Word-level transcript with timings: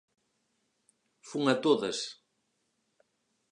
Fun 1.29 1.45
a 1.53 1.55
todas. 1.65 1.97